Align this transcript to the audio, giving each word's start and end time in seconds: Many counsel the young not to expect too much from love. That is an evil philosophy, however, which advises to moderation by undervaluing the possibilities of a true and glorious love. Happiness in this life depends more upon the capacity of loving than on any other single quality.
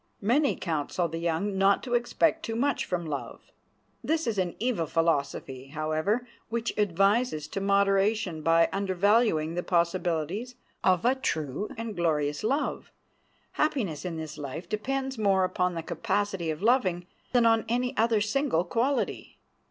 Many 0.19 0.55
counsel 0.55 1.07
the 1.07 1.19
young 1.19 1.59
not 1.59 1.83
to 1.83 1.93
expect 1.93 2.41
too 2.43 2.55
much 2.55 2.85
from 2.85 3.05
love. 3.05 3.51
That 4.03 4.25
is 4.25 4.39
an 4.39 4.55
evil 4.57 4.87
philosophy, 4.87 5.67
however, 5.67 6.27
which 6.49 6.75
advises 6.75 7.47
to 7.49 7.61
moderation 7.61 8.41
by 8.41 8.67
undervaluing 8.73 9.53
the 9.53 9.61
possibilities 9.61 10.55
of 10.83 11.05
a 11.05 11.13
true 11.13 11.69
and 11.77 11.95
glorious 11.95 12.43
love. 12.43 12.91
Happiness 13.51 14.03
in 14.03 14.17
this 14.17 14.39
life 14.39 14.67
depends 14.67 15.19
more 15.19 15.43
upon 15.43 15.75
the 15.75 15.83
capacity 15.83 16.49
of 16.49 16.63
loving 16.63 17.05
than 17.31 17.45
on 17.45 17.63
any 17.69 17.95
other 17.95 18.21
single 18.21 18.63
quality. 18.63 19.37